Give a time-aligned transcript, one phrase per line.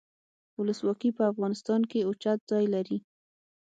[0.59, 2.97] ولسواکي په افغانستان کې اوچت ځای لري.